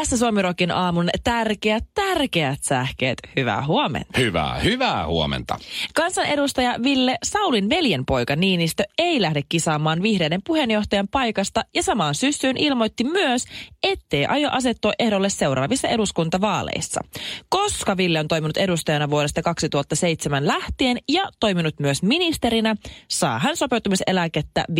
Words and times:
Tässä 0.00 0.16
Suomirokin 0.16 0.70
aamun 0.70 1.08
tärkeät, 1.24 1.84
tärkeät 1.94 2.58
sähkeet. 2.62 3.18
Hyvää 3.36 3.66
huomenta. 3.66 4.18
Hyvää, 4.18 4.58
hyvää 4.58 5.06
huomenta. 5.06 5.58
Kansanedustaja 5.94 6.74
Ville 6.82 7.16
Saulin 7.24 7.70
veljenpoika 7.70 8.36
Niinistö 8.36 8.84
ei 8.98 9.22
lähde 9.22 9.42
kisaamaan 9.48 10.02
vihreiden 10.02 10.40
puheenjohtajan 10.46 11.08
paikasta 11.08 11.62
ja 11.74 11.82
samaan 11.82 12.14
syssyyn 12.14 12.56
ilmoitti 12.56 13.04
myös, 13.04 13.44
ettei 13.82 14.26
aio 14.26 14.48
asettua 14.52 14.92
ehdolle 14.98 15.28
seuraavissa 15.28 15.88
eduskuntavaaleissa. 15.88 17.00
Koska 17.48 17.96
Ville 17.96 18.20
on 18.20 18.28
toiminut 18.28 18.56
edustajana 18.56 19.10
vuodesta 19.10 19.42
2007 19.42 20.46
lähtien 20.46 20.98
ja 21.08 21.22
toiminut 21.40 21.80
myös 21.80 22.02
ministerinä, 22.02 22.76
saa 23.08 23.38
hän 23.38 23.56
sopeutumiseläkettä 23.56 24.64
5-6 24.70 24.74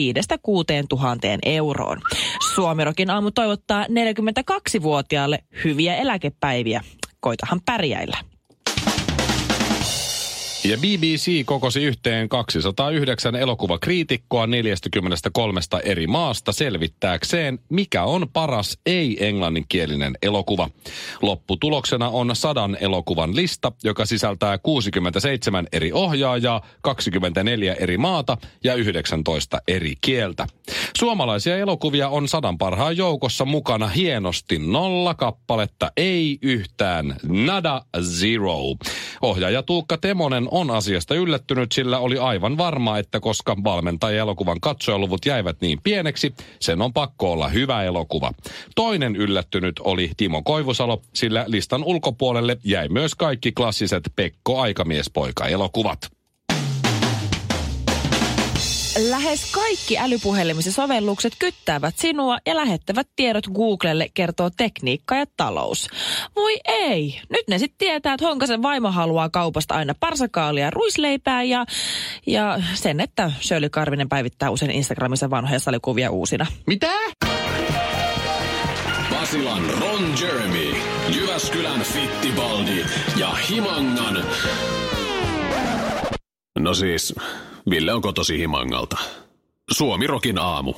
tuhanteen 0.89 1.41
euroon. 1.47 2.01
Suomirokin 2.55 3.11
aamu 3.11 3.31
toivottaa 3.31 3.85
42-vuotiaalle 3.85 5.39
hyviä 5.65 5.97
eläkepäiviä. 5.97 6.81
Koitahan 7.21 7.61
pärjäillä. 7.67 8.30
Ja 10.65 10.77
BBC 10.77 11.45
kokosi 11.45 11.85
yhteen 11.85 12.29
209 12.29 13.37
elokuvakriitikkoa 13.37 14.47
43 14.47 15.61
eri 15.85 16.07
maasta 16.07 16.53
selvittääkseen, 16.53 17.59
mikä 17.69 18.05
on 18.05 18.29
paras 18.33 18.79
ei-englanninkielinen 18.87 20.19
elokuva. 20.23 20.71
Lopputuloksena 21.23 22.09
on 22.09 22.37
sadan 22.37 22.77
elokuvan 22.81 23.37
lista, 23.37 23.73
joka 23.85 24.07
sisältää 24.07 24.59
67 24.59 25.67
eri 25.73 25.93
ohjaajaa, 25.93 26.67
24 26.81 27.75
eri 27.75 27.99
maata 27.99 28.37
ja 28.65 28.75
19 28.75 29.63
eri 29.69 29.95
kieltä. 30.01 30.47
Suomalaisia 30.99 31.59
elokuvia 31.59 32.09
on 32.09 32.29
sadan 32.29 32.59
parhaan 32.59 32.97
joukossa 32.97 33.45
mukana 33.45 33.89
hienosti 33.89 34.59
nolla 34.59 35.15
kappaletta, 35.15 35.93
ei 35.97 36.39
yhtään, 36.43 37.17
nada 37.29 37.83
zero. 38.01 38.59
Ohjaaja 39.23 39.63
Tuukka 39.63 39.99
Temonen 39.99 40.50
on 40.51 40.71
asiasta 40.71 41.15
yllättynyt, 41.15 41.73
sillä 41.73 41.99
oli 41.99 42.19
aivan 42.19 42.59
varma, 42.59 42.99
että 42.99 43.21
koska 43.21 43.57
valmentaja 43.65 44.21
elokuvan 44.21 44.61
katsojaluvut 44.61 45.27
jäivät 45.27 45.61
niin 45.61 45.79
pieneksi, 45.83 46.35
sen 46.61 46.83
on 46.83 46.93
pakko 46.93 47.33
olla 47.33 47.49
hyvä 47.49 47.83
elokuva. 47.83 48.33
Toinen 48.75 49.17
yllättynyt 49.17 49.81
oli 49.85 50.11
Timo 50.17 50.43
Koivusalo, 50.43 51.03
sillä 51.15 51.45
listan 51.47 51.85
ulkopuolelle 51.85 52.57
jäi 52.65 52.89
myös 52.89 53.15
kaikki 53.15 53.53
klassiset 53.53 54.13
Pekko 54.17 54.61
Aikamiespoika 54.61 55.47
elokuvat. 55.47 56.20
Lähes 58.99 59.53
kaikki 59.53 59.99
älypuhelimisen 59.99 60.73
sovellukset 60.73 61.33
kyttäävät 61.39 61.99
sinua 61.99 62.39
ja 62.47 62.57
lähettävät 62.57 63.09
tiedot 63.17 63.47
Googlelle, 63.47 64.09
kertoo 64.15 64.51
tekniikka 64.57 65.15
ja 65.17 65.27
talous. 65.37 65.89
Voi 66.37 66.57
ei, 66.65 67.21
nyt 67.31 67.49
ne 67.49 67.59
sitten 67.59 67.79
tietää, 67.79 68.15
että 68.15 68.27
Honkasen 68.27 68.63
vaimo 68.63 68.91
haluaa 68.91 69.29
kaupasta 69.29 69.75
aina 69.75 69.95
parsakaalia 70.01 70.65
ja 70.65 70.71
ruisleipää 70.71 71.43
ja, 71.43 71.67
ja 72.27 72.61
sen, 72.75 73.01
että 73.01 73.33
Shirley 73.41 73.71
Karvinen 73.71 74.09
päivittää 74.09 74.51
usein 74.51 74.71
Instagramissa 74.71 75.31
vanhoja 75.31 75.61
salikuvia 75.61 76.11
uusina. 76.11 76.47
Mitä? 76.67 76.91
Basilan 79.11 79.71
Ron 79.81 80.15
Jeremy, 80.21 80.77
Jyväskylän 81.17 81.81
Fittibaldi 81.81 82.85
ja 83.17 83.31
Himangan... 83.33 84.25
No 86.59 86.75
siis, 86.75 87.15
Ville 87.71 87.93
on 87.93 88.03
kotosi 88.03 88.39
Himangalta. 88.39 88.97
Suomi 89.71 90.07
Rokin 90.07 90.39
aamu. 90.39 90.75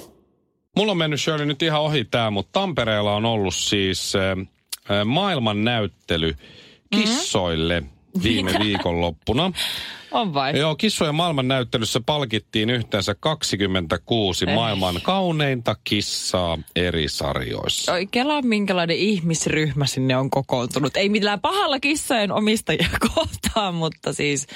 Mulla 0.76 0.92
on 0.92 0.98
mennyt 0.98 1.20
Shirley 1.20 1.46
nyt 1.46 1.62
ihan 1.62 1.80
ohi 1.80 2.04
tää, 2.04 2.30
mutta 2.30 2.60
Tampereella 2.60 3.14
on 3.14 3.24
ollut 3.24 3.54
siis 3.54 4.12
äh, 4.16 5.04
maailman 5.04 5.64
näyttely 5.64 6.36
kissoille 6.94 7.82
viime 8.22 8.50
Mitä? 8.52 8.64
viikonloppuna. 8.64 9.52
On 10.12 10.34
vai? 10.34 10.58
Joo, 10.58 10.76
kissojen 10.76 11.14
maailman 11.14 11.48
näyttelyssä 11.48 12.00
palkittiin 12.06 12.70
yhteensä 12.70 13.14
26 13.20 14.44
Ei. 14.48 14.54
maailman 14.54 15.00
kauneinta 15.02 15.76
kissaa 15.84 16.58
eri 16.76 17.08
sarjoissa. 17.08 17.92
Oi, 17.92 18.06
kelaa 18.10 18.42
minkälainen 18.42 18.96
ihmisryhmä 18.96 19.86
sinne 19.86 20.16
on 20.16 20.30
kokoontunut. 20.30 20.96
Ei 20.96 21.08
millään 21.08 21.40
pahalla 21.40 21.80
kissojen 21.80 22.32
omistajia 22.32 22.88
kohtaan, 23.14 23.74
mutta 23.74 24.12
siis 24.12 24.46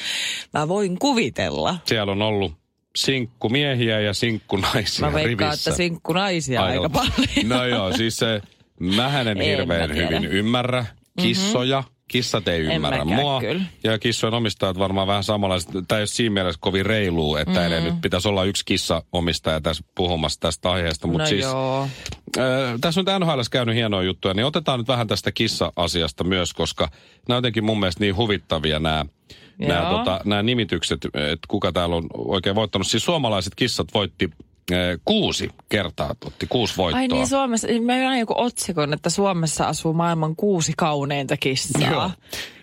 mä 0.54 0.68
voin 0.68 0.98
kuvitella. 0.98 1.76
Siellä 1.84 2.12
on 2.12 2.22
ollut 2.22 2.52
sinkkumiehiä 2.96 4.00
ja 4.00 4.14
sinkkunaisia 4.14 5.06
Mä 5.06 5.12
veikkaan, 5.14 5.50
rivissä. 5.50 5.70
että 5.70 5.76
sinkkunaisia 5.76 6.62
aika, 6.62 6.82
aika 6.82 6.90
paljon. 6.90 7.48
No 7.48 7.64
joo, 7.66 7.92
siis 7.92 8.16
se, 8.16 8.42
mähän 8.80 9.28
en 9.28 9.38
En 9.42 9.44
hirveän 9.46 9.90
mä 9.90 9.94
hyvin 9.96 10.24
ymmärrä 10.24 10.86
kissoja. 11.22 11.84
Kissat 12.08 12.48
ei 12.48 12.60
ymmärrä 12.60 13.04
mäkään 13.04 13.20
mua. 13.20 13.40
kyllä. 13.40 13.62
Ja 13.84 13.98
kissojen 13.98 14.34
omistajat 14.34 14.78
varmaan 14.78 15.06
vähän 15.06 15.24
samanlaiset. 15.24 15.70
Tämä 15.88 15.98
ei 15.98 16.00
ole 16.00 16.06
siinä 16.06 16.32
mielessä 16.32 16.58
kovin 16.60 16.86
reilua, 16.86 17.40
että 17.40 17.68
mm. 17.68 17.84
nyt 17.84 18.00
pitäisi 18.02 18.28
olla 18.28 18.44
yksi 18.44 18.64
kissa-omistaja 18.64 19.60
tässä 19.60 19.84
puhumassa 19.94 20.40
tästä 20.40 20.70
aiheesta. 20.70 21.06
Mutta 21.06 21.22
no 21.22 21.28
siis, 21.28 21.44
joo. 21.44 21.88
Äh, 22.38 22.80
tässä 22.80 23.00
on 23.00 23.20
NHL 23.20 23.40
käynyt 23.50 23.74
hienoja 23.74 24.06
juttuja, 24.06 24.34
niin 24.34 24.46
otetaan 24.46 24.80
nyt 24.80 24.88
vähän 24.88 25.06
tästä 25.06 25.32
kissa-asiasta 25.32 26.24
myös, 26.24 26.52
koska 26.52 26.88
nämä 27.28 27.36
on 27.36 27.38
jotenkin 27.38 27.64
mun 27.64 27.80
mielestä 27.80 28.00
niin 28.00 28.16
huvittavia 28.16 28.78
nämä, 28.78 29.04
nämä, 29.58 29.90
tota, 29.90 30.20
nämä 30.24 30.42
nimitykset, 30.42 31.04
että 31.04 31.46
kuka 31.48 31.72
täällä 31.72 31.96
on 31.96 32.06
oikein 32.14 32.56
voittanut. 32.56 32.86
Siis 32.86 33.04
suomalaiset 33.04 33.54
kissat 33.54 33.88
voitti 33.94 34.30
kuusi 35.04 35.50
kertaa, 35.68 36.14
otti 36.24 36.46
kuusi 36.46 36.76
voittoa. 36.76 37.00
Ai 37.00 37.08
niin, 37.08 37.26
Suomessa, 37.26 37.68
mä 37.84 37.96
näin 37.96 38.20
joku 38.20 38.34
otsikon, 38.36 38.92
että 38.92 39.10
Suomessa 39.10 39.68
asuu 39.68 39.92
maailman 39.92 40.36
kuusi 40.36 40.72
kauneinta 40.76 41.36
kissaa. 41.36 41.90
Joo. 41.90 42.10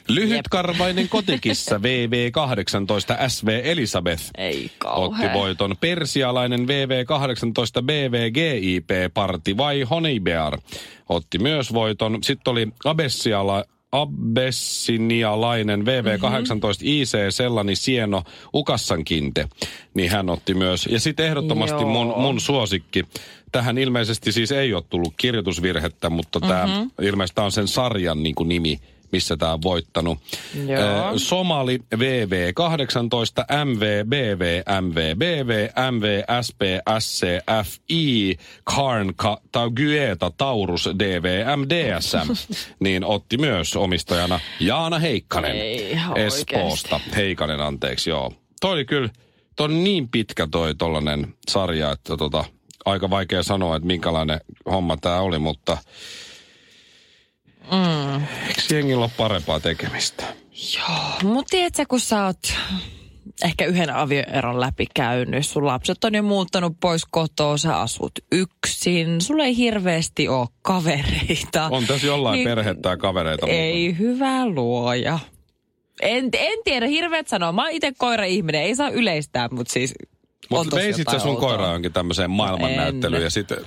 Lyhytkarvainen 0.07 1.09
kotikissa 1.09 1.77
VV18 1.85 3.29
SV 3.29 3.61
Elisabeth 3.63 4.23
Ei 4.37 4.71
otti 4.85 5.33
voiton. 5.33 5.75
Persialainen 5.79 6.59
VV18 6.67 7.83
BVGIP 7.83 8.89
Parti 9.13 9.57
vai 9.57 9.81
Honeybear 9.81 10.57
otti 11.09 11.39
myös 11.39 11.73
voiton. 11.73 12.23
Sitten 12.23 12.51
oli 12.51 12.67
Abessiala, 12.85 13.63
Abessinialainen 13.93 15.81
VV18 15.81 15.85
IC 16.81 17.17
Sellani 17.29 17.75
Sieno 17.75 18.23
Ukassankinte, 18.53 19.47
niin 19.93 20.11
hän 20.11 20.29
otti 20.29 20.53
myös. 20.53 20.87
Ja 20.91 20.99
sitten 20.99 21.25
ehdottomasti 21.25 21.85
mun, 21.85 22.07
Joo. 22.07 22.19
mun 22.19 22.39
suosikki. 22.39 23.03
Tähän 23.51 23.77
ilmeisesti 23.77 24.31
siis 24.31 24.51
ei 24.51 24.73
ole 24.73 24.83
tullut 24.89 25.13
kirjoitusvirhettä, 25.17 26.09
mutta 26.09 26.39
tämä 26.39 26.65
Mhm. 26.65 27.05
ilmeisesti 27.05 27.41
on 27.41 27.51
sen 27.51 27.67
sarjan 27.67 28.23
niin 28.23 28.35
kuin 28.35 28.49
nimi, 28.49 28.79
missä 29.13 29.37
tämä 29.37 29.53
on 29.53 29.61
voittanut. 29.61 30.19
Joo. 30.67 31.19
Somali 31.19 31.79
VV18, 31.95 33.65
MVBV, 33.65 34.61
MVBV, 34.81 35.69
MVSP, 35.91 36.61
SCFI, 36.99 38.37
Karnka, 38.63 39.41
Taugyeta, 39.51 40.31
Taurus, 40.37 40.89
DVM, 40.99 41.61
DSM, 41.69 42.53
niin 42.85 43.05
otti 43.05 43.37
myös 43.37 43.75
omistajana 43.75 44.39
Jaana 44.59 44.99
Heikkanen 44.99 45.51
Ei 45.51 45.97
Espoosta. 46.15 46.99
Heikanen, 47.15 47.61
anteeksi, 47.61 48.09
joo. 48.09 48.33
Toi 48.61 48.73
oli 48.73 48.85
kyllä, 48.85 49.09
toi 49.55 49.65
on 49.65 49.83
niin 49.83 50.09
pitkä 50.09 50.47
toi 50.51 50.75
tollanen 50.75 51.33
sarja, 51.49 51.91
että 51.91 52.17
tota, 52.17 52.45
aika 52.85 53.09
vaikea 53.09 53.43
sanoa, 53.43 53.75
että 53.75 53.87
minkälainen 53.87 54.41
homma 54.65 54.97
tämä 54.97 55.19
oli, 55.19 55.39
mutta 55.39 55.77
Mm. 57.71 58.23
eikö 58.47 58.75
jengillä 58.75 59.03
ole 59.03 59.11
parempaa 59.17 59.59
tekemistä? 59.59 60.23
Mutta 61.23 61.49
tiedätkö, 61.51 61.85
kun 61.89 61.99
sä 61.99 62.25
oot 62.25 62.53
ehkä 63.43 63.65
yhden 63.65 63.89
avioeron 63.95 64.59
läpi 64.59 64.85
käynyt, 64.95 65.45
sun 65.45 65.65
lapset 65.65 66.03
on 66.03 66.13
jo 66.15 66.23
muuttanut 66.23 66.73
pois 66.79 67.05
kotoa, 67.11 67.57
sä 67.57 67.79
asut 67.79 68.11
yksin, 68.31 69.21
sulla 69.21 69.45
ei 69.45 69.57
hirveästi 69.57 70.27
ole 70.27 70.47
kavereita. 70.61 71.67
On 71.71 71.87
tässä 71.87 72.07
jollain 72.07 72.33
Niin- 72.35 72.47
perhettä 72.49 72.89
ja 72.89 72.97
kavereita 72.97 73.47
Ei 73.47 73.97
hyvä 73.99 74.45
luoja. 74.49 75.19
En, 76.01 76.29
en 76.33 76.59
tiedä, 76.63 76.87
hirveät 76.87 77.27
sanoa. 77.27 77.51
Mä 77.51 77.61
oon 77.63 77.71
itse 77.71 77.91
koira-ihminen, 77.97 78.61
ei 78.61 78.75
saa 78.75 78.89
yleistää, 78.89 79.47
mutta 79.51 79.73
siis 79.73 79.93
Mutta 80.49 80.75
veisit 80.75 81.07
sä 81.11 81.19
sun 81.19 81.29
outoa. 81.29 81.49
koiraa 81.49 81.73
jonkin 81.73 81.93
tämmöiseen 81.93 82.31
maailmannäyttelyyn 82.31 83.21
en. 83.21 83.25
ja 83.25 83.29
sitten... 83.29 83.57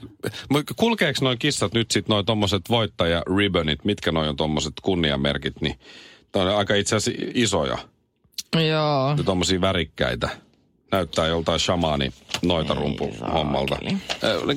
Kulkeeko 0.76 1.18
noin 1.22 1.38
kissat 1.38 1.74
nyt 1.74 1.90
sit 1.90 2.08
noin 2.08 2.26
tommoset 2.26 2.62
voittaja 2.68 3.22
ribbonit, 3.36 3.84
mitkä 3.84 4.12
noin 4.12 4.28
on 4.28 4.36
tommoset 4.36 4.72
kunniamerkit, 4.82 5.60
niin 5.60 5.78
on 6.34 6.48
aika 6.48 6.74
itse 6.74 6.96
asiassa 6.96 7.22
isoja 7.34 7.78
Joo. 8.54 9.14
ja 9.18 9.24
tommosia 9.24 9.60
värikkäitä. 9.60 10.28
Näyttää 10.92 11.26
joltain 11.26 11.60
shamaani 11.60 12.12
noita 12.42 12.74
rumpu 12.74 13.10
hommalta. 13.34 13.78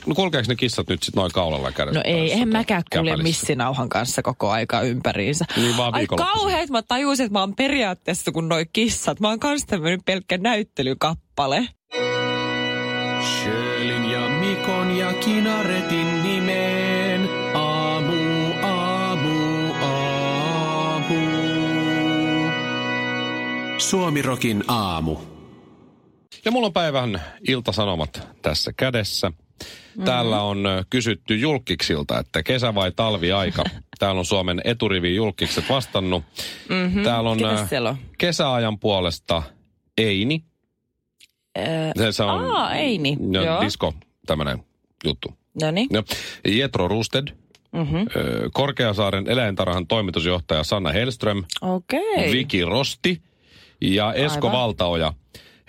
No 0.06 0.16
kulkeeko 0.16 0.46
ne 0.48 0.56
kissat 0.56 0.88
nyt 0.90 1.04
sit 1.04 1.16
noin 1.16 1.32
kaulalla 1.32 1.72
kädet? 1.72 1.94
No 1.94 2.02
ei, 2.04 2.32
en 2.32 2.50
mäkään 2.50 2.84
kulje 2.94 3.18
missinauhan 3.18 3.90
kanssa 3.90 4.22
koko 4.22 4.50
aika 4.50 4.82
ympäriinsä. 4.82 5.46
Niin 5.56 5.78
vaan 5.78 5.94
Ai 5.94 6.08
kauheet, 6.08 6.70
mä 6.70 6.82
tajusin, 6.82 7.26
että 7.26 7.34
mä 7.34 7.40
oon 7.40 7.56
periaatteessa 7.56 8.32
kun 8.32 8.50
noi 8.50 8.66
kissat. 8.74 9.20
Mä 9.20 9.30
oon 9.30 9.40
kans 9.40 9.66
tämmönen 9.66 10.04
pelkkä 10.06 10.38
näyttelykappale. 10.38 11.68
Sjölin 13.22 14.12
ja 14.12 14.30
Mikon 14.30 14.98
ja 14.98 15.14
Kinaretin 15.14 16.24
nimeen. 16.24 17.30
Aamu, 17.54 18.54
aamu, 18.64 19.74
aamu. 19.74 21.16
Suomirokin 23.78 24.64
aamu. 24.68 25.18
Ja 26.46 26.52
mulla 26.52 26.68
on 26.68 26.74
päivän 26.74 27.22
iltasanomat 27.48 28.28
tässä 28.42 28.74
kädessä. 28.78 29.32
Täällä 30.06 30.42
on 30.42 30.64
kysytty 30.90 31.36
julkiksilta, 31.36 32.20
että 32.20 32.44
kesä 32.44 32.76
vai 32.76 32.92
talviaika. 32.92 33.64
Täällä 34.00 34.20
on 34.20 34.26
Suomen 34.26 34.62
eturivi 34.64 35.16
julkikset 35.16 35.70
vastannut. 35.70 36.24
Mm-hmm. 36.70 37.04
Täällä 37.04 37.30
on 37.30 37.40
siellä 37.70 37.90
on? 37.90 37.98
kesäajan 38.18 38.80
puolesta 38.80 39.44
Eini. 39.98 40.49
Äh, 41.58 42.12
Se, 42.12 42.24
on 42.24 42.52
Aa, 42.52 42.74
Eini, 42.76 43.18
no, 43.20 43.44
joo. 43.44 43.62
disco, 43.62 43.94
tämmönen 44.26 44.64
juttu. 45.06 45.34
no 45.62 45.72
niin. 45.72 45.88
No, 45.94 46.04
Jetro 46.48 46.88
Rusted, 46.88 47.28
Mm-hmm. 47.74 48.08
ö, 48.16 48.50
Korkeasaaren 48.54 49.28
eläintarhan 49.28 49.88
toimitusjohtaja 49.88 50.64
Sanna 50.64 50.92
Hellström, 50.92 51.44
Okei. 51.62 52.32
Viki 52.32 52.66
Rosti 52.66 53.22
ja 53.82 54.14
Esko 54.14 54.48
Aivan. 54.48 54.62
Valtaoja. 54.62 55.14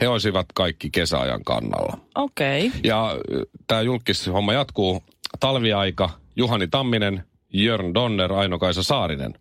He 0.00 0.08
olisivat 0.08 0.46
kaikki 0.54 0.90
kesäajan 0.90 1.44
kannalla. 1.44 1.98
Okei. 2.14 2.70
Ja 2.84 3.16
tämä 3.66 3.82
julkishomma 3.82 4.52
jatkuu. 4.52 5.02
Talviaika, 5.40 6.10
Juhani 6.36 6.68
Tamminen, 6.68 7.24
Jörn 7.52 7.94
Donner, 7.94 8.32
Aino-Kaisa 8.32 8.82
Saarinen. 8.82 9.34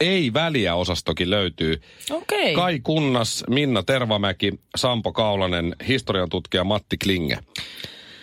Ei 0.00 0.32
väliä 0.32 0.74
osastokin 0.74 1.30
löytyy. 1.30 1.82
Okei. 2.10 2.54
Kai 2.54 2.80
Kunnas, 2.80 3.44
Minna 3.48 3.82
Tervamäki, 3.82 4.52
Sampo 4.76 5.12
Kaulanen, 5.12 5.76
historian 5.88 6.28
tutkija 6.28 6.64
Matti 6.64 6.96
Klinge. 6.96 7.38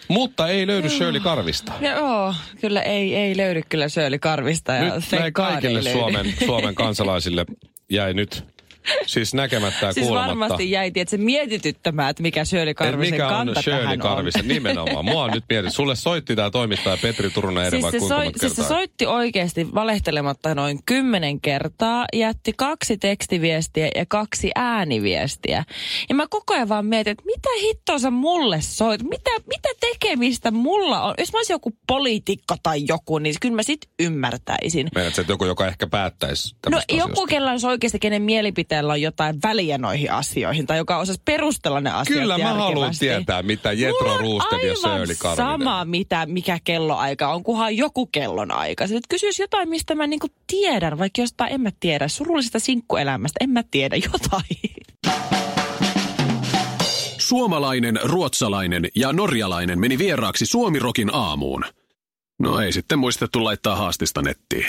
Mutta 0.08 0.48
ei 0.48 0.68
löydy 0.68 0.90
Shirley 0.90 1.22
Karvista. 1.22 1.74
Joo, 1.82 2.34
kyllä 2.62 2.82
ei, 2.82 3.16
ei 3.16 3.38
löydy 3.38 3.62
kyllä 3.70 3.90
Shirley 3.90 4.20
Karvista. 4.20 4.74
Ja 4.74 4.84
Nyt 4.84 5.04
näin 5.12 5.34
kaikille. 5.34 5.92
Suomen, 5.92 6.34
Suomen 6.46 6.76
kansalaisille 6.76 7.46
jäi 7.90 8.14
nyt 8.14 8.44
siis 9.06 9.34
näkemättä 9.34 9.86
ja 9.86 9.94
Siis 9.94 10.06
kuulematta. 10.06 10.40
varmasti 10.40 10.72
jäi, 10.72 10.92
että 10.96 11.12
se 11.12 11.18
mietityttämään, 11.18 12.10
että 12.10 12.24
mikä 12.24 12.46
Shirley 12.46 12.74
Karvisen 12.74 13.14
mikä 13.14 13.28
on 13.28 13.34
kanta 13.34 13.62
Shirley 13.62 13.82
tähän 13.82 14.00
Karvisen 14.00 14.42
on. 14.42 14.48
nimenomaan. 14.48 15.06
Mua 15.06 15.24
on 15.24 15.32
nyt 15.32 15.44
mietin. 15.50 15.72
Sulle 15.72 15.96
soitti 15.96 16.36
tämä 16.36 16.50
toimittaja 16.52 16.98
Petri 17.02 17.30
Turunen 17.30 17.64
eri 17.66 17.72
Siis 17.72 17.84
vai 17.84 17.92
se, 17.92 18.00
kuinka 18.00 18.16
soi, 18.16 18.32
siis 18.38 18.56
se 18.56 18.64
soitti 18.64 19.06
oikeasti 19.06 19.74
valehtelematta 19.74 20.56
noin 20.56 20.80
kymmenen 20.86 21.42
kertaa, 21.42 22.06
jätti 22.14 22.54
kaksi 22.58 22.98
tekstiviestiä 22.98 23.90
ja 23.96 24.06
kaksi 24.08 24.52
ääniviestiä. 24.56 25.64
Ja 26.10 26.16
mä 26.16 26.26
koko 26.30 26.54
ajan 26.54 26.70
vaan 26.70 26.86
mietin, 26.86 27.12
että 27.12 27.24
mitä 27.26 27.50
hittoa 27.62 28.00
sä 28.00 28.12
mulle 28.12 28.62
soit? 28.62 29.04
Mitä, 29.04 29.32
mitä 29.48 29.70
tekemistä 29.80 30.52
mulla 30.52 31.02
on? 31.04 31.14
Jos 31.18 31.34
mä 31.34 31.40
olisin 31.40 31.54
joku 31.54 31.72
poliitikko 31.88 32.56
tai 32.64 32.84
joku, 32.88 33.18
niin 33.18 33.36
kyllä 33.42 33.56
mä 33.56 33.64
sit 33.64 33.80
ymmärtäisin. 34.00 34.88
Meinaat, 34.96 35.20
että 35.20 35.34
joku, 35.34 35.46
joka 35.46 35.68
ehkä 35.68 35.88
päättäisi 35.88 36.56
No 36.70 36.82
joku, 36.94 37.26
kella 37.28 37.52
olisi 37.52 37.68
oikeasti, 37.68 38.00
kenen 38.00 38.22
mielipiteellä 38.78 38.94
on 38.94 39.02
jotain 39.02 39.40
väliä 39.44 39.78
noihin 39.78 40.12
asioihin, 40.12 40.68
tai 40.68 40.78
joka 40.78 40.98
osaisi 40.98 41.22
perustella 41.26 41.82
ne 41.82 41.90
asiat 41.90 42.20
Kyllä 42.20 42.38
mä 42.38 42.54
haluan 42.54 42.94
tietää, 43.00 43.44
mitä 43.44 43.72
Jetro 43.72 44.18
Roosted 44.18 44.68
ja 44.68 44.76
Karvinen. 44.84 45.18
sama, 45.36 45.86
mitä, 45.86 46.26
mikä 46.26 46.60
kelloaika 46.64 47.34
on, 47.34 47.44
kunhan 47.44 47.78
joku 47.78 48.06
kellonaika. 48.06 48.88
Sitten 48.88 49.10
kysyisi 49.10 49.44
jotain, 49.44 49.70
mistä 49.70 49.96
mä 49.96 50.08
niinku 50.08 50.28
tiedän, 50.48 50.98
vaikka 51.00 51.22
jostain 51.22 51.54
en 51.54 51.62
mä 51.62 51.70
tiedä. 51.80 52.08
Surullisesta 52.08 52.60
sinkkuelämästä 52.60 53.38
en 53.42 53.50
mä 53.50 53.64
tiedä 53.72 53.96
jotain. 53.96 54.60
Suomalainen, 57.18 58.00
ruotsalainen 58.04 58.88
ja 58.96 59.14
norjalainen 59.14 59.80
meni 59.80 59.98
vieraaksi 59.98 60.46
Suomirokin 60.46 61.10
aamuun. 61.14 61.64
No 62.40 62.60
ei 62.60 62.72
sitten 62.72 63.00
muistettu 63.00 63.44
laittaa 63.44 63.76
haastista 63.76 64.22
nettiin. 64.22 64.66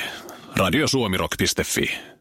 Radiosuomirock.fi. 0.57 2.18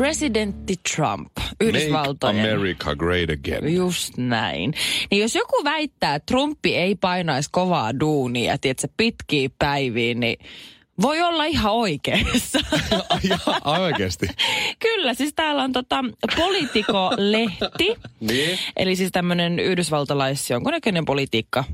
Presidentti 0.00 0.74
Trump, 0.96 1.32
Make 1.36 1.54
Yhdysvaltojen. 1.60 2.40
America 2.40 2.96
great 2.96 3.30
again. 3.30 3.74
Just 3.74 4.16
näin. 4.16 4.74
Niin 5.10 5.20
jos 5.20 5.34
joku 5.34 5.64
väittää, 5.64 6.14
että 6.14 6.26
Trumpi 6.26 6.76
ei 6.76 6.94
painaisi 6.94 7.48
kovaa 7.52 8.00
duunia, 8.00 8.58
tiedätkö, 8.58 8.88
pitkiä 8.96 9.50
päiviin, 9.58 10.20
niin 10.20 10.38
voi 11.02 11.22
olla 11.22 11.44
ihan 11.44 11.72
oikeassa. 11.72 12.58
Oikeesti? 13.82 14.26
Kyllä, 14.78 15.14
siis 15.14 15.32
täällä 15.36 15.62
on 15.62 15.72
tota 15.72 16.04
Politico-lehti. 16.36 17.96
Niin. 18.20 18.58
Eli 18.76 18.96
siis 18.96 19.12
tämmöinen 19.12 19.58
yhdysvaltalais 19.58 20.50
jonkunnäköinen 20.50 21.04
politiikka 21.04 21.64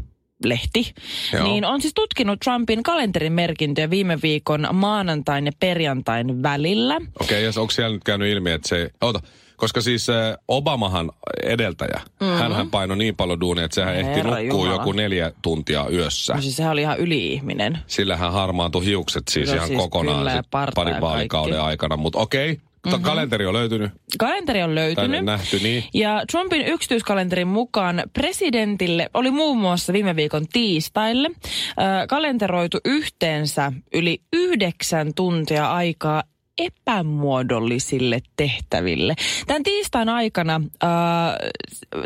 lehti, 0.45 0.95
Joo. 1.33 1.45
niin 1.45 1.65
on 1.65 1.81
siis 1.83 1.95
tutkinut 1.95 2.41
Trumpin 2.41 2.83
kalenterin 2.83 3.33
merkintöjä 3.33 3.91
viime 3.91 4.19
viikon 4.23 4.69
maanantain 4.73 5.47
ja 5.47 5.53
perjantain 5.61 6.43
välillä. 6.43 6.97
Okei, 6.97 7.11
okay, 7.21 7.41
ja 7.41 7.61
onko 7.61 7.71
siellä 7.71 7.95
nyt 7.95 8.05
käynyt 8.05 8.29
ilmi, 8.29 8.51
että 8.51 8.69
se... 8.69 8.91
Ota, 9.01 9.21
koska 9.57 9.81
siis 9.81 10.11
äh, 10.11 10.37
Obamahan 10.49 11.11
edeltäjä, 11.43 12.01
mm-hmm. 12.21 12.37
hänhän 12.37 12.71
painoi 12.71 12.97
niin 12.97 13.17
paljon 13.17 13.41
duunia, 13.41 13.65
että 13.65 13.75
sehän 13.75 13.97
ehti 13.97 14.15
Herra 14.15 14.31
nukkua 14.31 14.43
Jumala. 14.43 14.73
joku 14.73 14.93
neljä 14.93 15.33
tuntia 15.43 15.87
yössä. 15.93 16.35
No 16.35 16.43
siis 16.43 16.57
sehän 16.57 16.73
oli 16.73 16.81
ihan 16.81 16.99
yli-ihminen. 16.99 17.79
Sillä 17.87 18.17
hän 18.17 18.33
harmaantui 18.33 18.85
hiukset 18.85 19.23
siis 19.31 19.49
No 19.49 19.55
ihan 19.55 19.69
siis 19.69 19.79
kokonaan 19.81 20.45
parin 20.51 21.01
vaalikauden 21.01 21.55
kaikki. 21.55 21.69
aikana. 21.69 21.97
Mutta 21.97 22.19
okei, 22.19 22.53
okay, 22.53 22.65
mm-hmm. 22.93 23.05
kalenteri 23.05 23.47
on 23.47 23.55
löytynyt 23.55 23.91
Kalenteri 24.19 24.63
on 24.63 24.75
löytynyt. 24.75 25.25
nähty, 25.25 25.59
niin. 25.59 25.85
Ja 25.95 26.23
Trumpin 26.31 26.67
yksityiskalenterin 26.67 27.49
mukaan 27.49 28.03
presidentille 28.13 29.11
oli 29.15 29.31
muun 29.31 29.59
muassa 29.59 29.93
viime 29.93 30.17
viikon 30.17 30.47
tiistaille 30.53 31.31
äh, 31.31 32.07
kalenteroitu 32.09 32.79
yhteensä 32.85 33.73
yli 33.95 34.19
yhdeksän 34.33 35.15
tuntia 35.15 35.73
aikaa 35.73 36.23
epämuodollisille 36.59 38.21
tehtäville. 38.37 39.15
Tämän 39.47 39.63
tiistain 39.63 40.09
aikana 40.09 40.61
äh, 40.85 40.91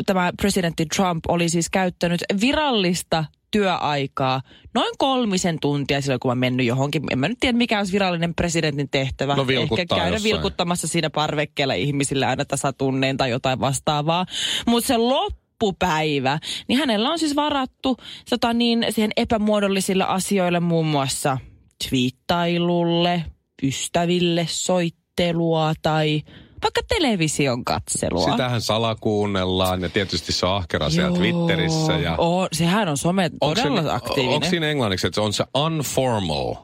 tämä 0.05 0.31
presidentti 0.41 0.85
Trump 0.85 1.23
oli 1.27 1.49
siis 1.49 1.69
käyttänyt 1.69 2.21
virallista 2.41 3.25
työaikaa 3.51 4.41
noin 4.73 4.93
kolmisen 4.97 5.59
tuntia 5.61 6.01
silloin, 6.01 6.19
kun 6.19 6.31
mä 6.31 6.35
mennyt 6.35 6.65
johonkin. 6.65 7.03
En 7.11 7.19
mä 7.19 7.27
nyt 7.27 7.37
tiedä, 7.39 7.57
mikä 7.57 7.77
olisi 7.77 7.93
virallinen 7.93 8.35
presidentin 8.35 8.89
tehtävä. 8.89 9.35
No 9.35 9.45
Ehkä 9.61 9.85
käydä 9.85 10.07
jossain. 10.07 10.23
vilkuttamassa 10.23 10.87
siinä 10.87 11.09
parvekkeella 11.09 11.73
ihmisille 11.73 12.25
aina 12.25 12.45
tasatunneen 12.45 13.17
tai 13.17 13.29
jotain 13.29 13.59
vastaavaa. 13.59 14.25
Mutta 14.67 14.87
se 14.87 14.97
loppupäivä, 14.97 16.39
niin 16.67 16.79
hänellä 16.79 17.09
on 17.09 17.19
siis 17.19 17.35
varattu 17.35 17.97
tota 18.29 18.53
niin, 18.53 18.85
siihen 18.89 19.11
epämuodollisille 19.17 20.03
asioille 20.03 20.59
muun 20.59 20.85
muassa 20.87 21.37
twiittailulle, 21.89 23.25
ystäville 23.63 24.45
soittelua 24.49 25.73
tai 25.81 26.21
vaikka 26.63 26.81
television 26.87 27.65
katselua. 27.65 28.31
Sitähän 28.31 28.61
salakuunnellaan 28.61 29.81
ja 29.81 29.89
tietysti 29.89 30.31
se 30.31 30.45
on 30.45 30.55
ahkera 30.55 30.89
siellä 30.89 31.17
Twitterissä. 31.17 31.93
Ja 31.93 32.15
Oo, 32.17 32.47
sehän 32.51 32.87
on 32.89 32.97
some 32.97 33.29
onko 33.41 33.55
todella 33.55 33.81
se, 33.81 33.91
aktiivinen. 33.91 34.35
Onko 34.35 34.47
siinä 34.47 34.69
englanniksi, 34.69 35.07
että 35.07 35.15
se 35.15 35.21
on 35.21 35.33
se 35.33 35.45
unformal 35.55 36.55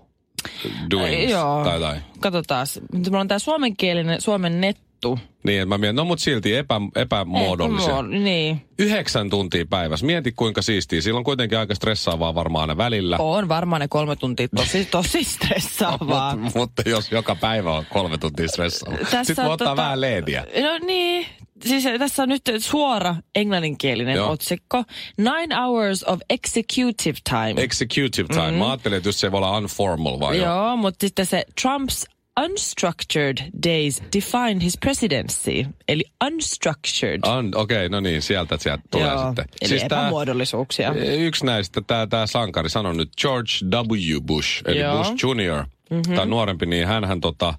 doings 0.91 1.31
Joo. 1.31 1.63
tai 1.63 1.79
tai? 1.79 1.97
Katsotaan. 2.19 2.67
Mulla 2.93 3.19
on 3.19 3.27
tämä 3.27 3.39
suomenkielinen, 3.39 4.21
suomen 4.21 4.61
nettu. 4.97 5.19
Niin, 5.43 5.61
että 5.61 5.65
mä 5.69 5.77
mietin, 5.77 5.95
no 5.95 6.05
mut 6.05 6.19
silti 6.19 6.55
epä, 6.55 6.75
epämuodollisia. 6.95 7.93
Epämuod- 7.93 8.07
Niin. 8.19 8.61
Yhdeksän 8.79 9.29
tuntia 9.29 9.65
päivässä. 9.69 10.05
Mieti 10.05 10.31
kuinka 10.31 10.61
siistiä. 10.61 11.01
Silloin 11.01 11.23
kuitenkin 11.25 11.57
aika 11.57 11.75
stressaavaa 11.75 12.35
varmaan 12.35 12.61
aina 12.61 12.77
välillä. 12.77 13.17
On 13.19 13.49
varmaan 13.49 13.79
ne 13.79 13.87
kolme 13.87 14.15
tuntia 14.15 14.47
tosi, 14.55 14.85
tosi 14.85 15.23
stressaavaa. 15.23 16.35
Mutta, 16.37 16.59
mutta 16.59 16.89
jos 16.89 17.11
joka 17.11 17.35
päivä 17.35 17.73
on 17.73 17.85
kolme 17.93 18.17
tuntia 18.17 18.47
stressaavaa. 18.47 18.97
Tässä 18.99 19.23
Sitten 19.23 19.45
voi 19.45 19.53
ottaa 19.53 19.73
tota- 19.73 19.77
vähän 19.77 20.01
leediä. 20.01 20.45
No 20.61 20.85
niin. 20.85 21.25
Siis 21.65 21.83
tässä 21.99 22.23
on 22.23 22.29
nyt 22.29 22.41
suora 22.59 23.15
englanninkielinen 23.35 24.15
Joo. 24.15 24.31
otsikko. 24.31 24.83
Nine 25.17 25.55
hours 25.55 26.03
of 26.03 26.19
executive 26.29 27.17
time. 27.29 27.53
Executive 27.63 28.27
time. 28.27 28.41
Mm-hmm. 28.41 28.57
Mä 28.59 28.67
ajattelin, 28.69 28.97
että 28.97 29.09
just 29.09 29.19
se 29.19 29.31
voi 29.31 29.37
olla 29.37 29.57
unformal 29.57 30.19
vai 30.19 30.37
Joo, 30.37 30.77
mutta 30.77 31.07
sitten 31.07 31.25
se 31.25 31.45
Trump's 31.61 32.16
unstructured 32.43 33.37
days 33.67 34.01
defined 34.15 34.61
his 34.61 34.77
presidency. 34.77 35.65
Eli 35.87 36.03
unstructured. 36.25 37.19
On, 37.25 37.51
Okei, 37.55 37.77
okay, 37.77 37.89
no 37.89 37.99
niin, 37.99 38.21
sieltä 38.21 38.57
sieltä 38.59 38.83
tulee 38.91 39.07
Joo, 39.07 39.25
sitten. 39.27 39.45
Eli 39.61 39.79
tää- 39.79 39.85
epämuodollisuuksia. 39.85 40.93
Yksi 41.19 41.45
näistä, 41.45 41.81
tämä 41.81 42.07
tää 42.07 42.27
sankari 42.27 42.69
sanoi 42.69 42.95
nyt 42.95 43.09
George 43.21 43.51
W. 43.71 44.21
Bush, 44.21 44.61
eli 44.65 44.79
Joo. 44.79 44.97
Bush 44.97 45.11
Jr. 45.11 45.65
Mm-hmm. 45.89 46.15
Tai 46.15 46.25
nuorempi, 46.27 46.65
niin 46.65 46.87
hänhän, 46.87 47.21
tota, 47.21 47.53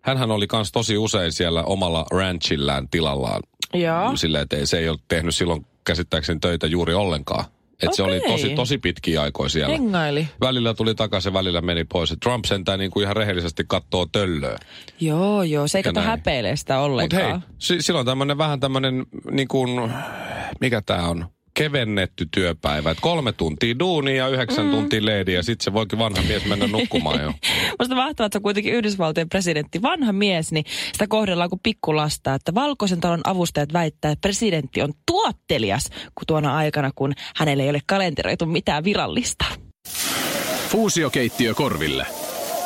hänhän 0.00 0.30
oli 0.30 0.46
kans 0.46 0.72
tosi 0.72 0.98
usein 0.98 1.32
siellä 1.32 1.62
omalla 1.62 2.06
ranchillään 2.10 2.88
tilallaan. 2.88 3.42
Joo. 3.74 4.16
Silleen, 4.16 4.42
että 4.42 4.66
se 4.66 4.78
ei 4.78 4.88
ole 4.88 4.98
tehnyt 5.08 5.34
silloin 5.34 5.66
käsittääkseni 5.84 6.40
töitä 6.40 6.66
juuri 6.66 6.94
ollenkaan. 6.94 7.44
Että 7.82 7.96
se 7.96 8.02
oli 8.02 8.20
tosi, 8.20 8.50
tosi 8.50 8.78
pitkiä 8.78 9.22
aikoja 9.22 9.48
siellä. 9.48 9.68
Hengaili. 9.76 10.28
Välillä 10.40 10.74
tuli 10.74 10.94
takaisin, 10.94 11.32
välillä 11.32 11.60
meni 11.60 11.84
pois. 11.84 12.14
Trump 12.22 12.44
sentään 12.44 12.78
niin 12.78 12.90
kuin 12.90 13.04
ihan 13.04 13.16
rehellisesti 13.16 13.64
kattoo 13.68 14.06
töllöä. 14.06 14.58
Joo, 15.00 15.42
joo. 15.42 15.68
Se 15.68 15.78
ei 15.78 15.82
kato 15.82 16.00
näin. 16.00 16.06
häpeilee 16.10 16.56
sitä 16.56 16.74
Mutta 16.74 16.84
ollenkaan. 16.84 17.30
hei, 17.30 17.40
si- 17.58 17.82
silloin 17.82 18.06
tämmöinen 18.06 18.38
vähän 18.38 18.60
tämmöinen, 18.60 19.06
niin 19.30 19.48
kuin, 19.48 19.92
mikä 20.60 20.80
tämä 20.82 21.08
on? 21.08 21.26
Kevennetty 21.60 22.28
työpäivä. 22.30 22.90
Et 22.90 22.98
kolme 23.00 23.32
tuntia 23.32 23.78
duunia 23.78 24.16
ja 24.16 24.28
yhdeksän 24.28 24.64
mm. 24.64 24.70
tuntia 24.70 25.04
leidi 25.04 25.32
ja 25.32 25.42
sitten 25.42 25.64
se 25.64 25.72
voikin 25.72 25.98
vanha 25.98 26.22
mies 26.22 26.44
mennä 26.44 26.66
nukkumaan 26.66 27.22
jo. 27.22 27.32
Musta 27.78 27.94
mahtavaa, 27.94 28.26
että 28.26 28.28
se 28.32 28.38
on 28.38 28.42
kuitenkin 28.42 28.74
Yhdysvaltojen 28.74 29.28
presidentti, 29.28 29.82
vanha 29.82 30.12
mies, 30.12 30.52
niin 30.52 30.64
sitä 30.92 31.06
kohdellaan 31.08 31.50
kuin 31.50 31.60
pikkulasta. 31.62 32.34
Että 32.34 32.54
Valkoisen 32.54 33.00
talon 33.00 33.20
avustajat 33.24 33.72
väittää, 33.72 34.10
että 34.10 34.20
presidentti 34.20 34.82
on 34.82 34.92
tuottelias 35.06 35.90
kun 35.90 36.26
tuona 36.26 36.56
aikana, 36.56 36.90
kun 36.94 37.12
hänelle 37.36 37.62
ei 37.62 37.70
ole 37.70 37.80
kalenteroitu 37.86 38.46
mitään 38.46 38.84
virallista. 38.84 39.44
Fuusiokeittiö 40.68 41.54
korville. 41.54 42.06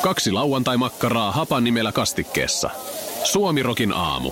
Kaksi 0.01 0.31
lauantai-makkaraa 0.31 1.31
hapan 1.31 1.63
nimellä 1.63 1.91
kastikkeessa. 1.91 2.69
Suomirokin 3.23 3.93
aamu. 3.93 4.31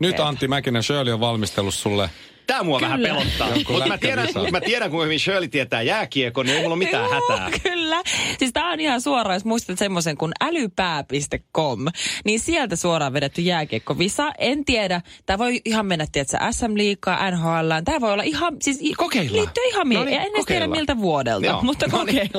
Nyt 0.00 0.20
Antti 0.20 0.48
Mäkinen 0.48 0.82
Shirley 0.82 1.12
on 1.12 1.20
valmistellut 1.20 1.74
sulle 1.74 2.10
Tää 2.48 2.62
mua 2.62 2.80
vähän 2.80 3.00
Kyllä. 3.00 3.14
pelottaa. 3.14 3.48
Jonkun 3.48 3.74
Mutta 3.74 3.88
mä 3.88 3.98
tiedän, 3.98 4.26
lisää. 4.26 4.50
mä 4.50 4.60
tiedän, 4.60 4.90
kuinka 4.90 5.04
hyvin 5.04 5.20
Shirley 5.20 5.48
tietää 5.48 5.82
jääkiekon, 5.82 6.46
niin 6.46 6.56
ei 6.56 6.62
mulla 6.62 6.74
ole 6.74 6.84
mitään 6.84 7.04
Joo, 7.04 7.12
hätää. 7.28 7.50
Kyllä. 7.62 8.02
Siis 8.38 8.52
tää 8.52 8.66
on 8.66 8.80
ihan 8.80 9.00
suoraan, 9.00 9.36
jos 9.36 9.44
muistat 9.44 9.78
semmoisen 9.78 10.16
kuin 10.16 10.32
älypää.com, 10.40 11.80
niin 12.24 12.40
sieltä 12.40 12.76
suoraan 12.76 13.12
vedetty 13.12 13.42
jääkiekkovisa. 13.42 14.32
En 14.38 14.64
tiedä, 14.64 15.00
tää 15.26 15.38
voi 15.38 15.60
ihan 15.64 15.86
mennä, 15.86 16.06
tiedätkö, 16.12 16.36
SM 16.50 16.74
Liikaa, 16.76 17.30
NHL, 17.30 17.70
tää 17.84 18.00
voi 18.00 18.12
olla 18.12 18.22
ihan, 18.22 18.56
siis 18.62 18.80
Kokeillaan. 18.96 19.36
liittyy 19.36 19.64
ihan 19.64 19.88
mie- 19.88 19.98
No 19.98 20.04
niin, 20.04 20.14
en 20.16 20.20
edes 20.22 20.30
tiedä 20.32 20.40
kokeillaan. 20.40 20.70
miltä 20.70 20.98
vuodelta, 20.98 21.46
Joo. 21.46 21.62
mutta 21.68 21.86
No 21.92 22.04
niin. 22.04 22.30